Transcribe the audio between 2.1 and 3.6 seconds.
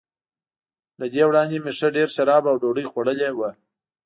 شراب او ډوډۍ خوړلي وو.